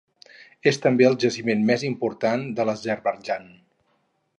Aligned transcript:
És 0.71 0.79
també 0.85 1.07
el 1.09 1.17
jaciment 1.25 1.61
més 1.69 1.85
important 1.91 2.49
de 2.61 2.69
l'Azerbaidjan. 2.71 3.51